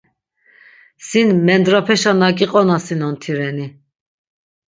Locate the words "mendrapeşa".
1.45-2.11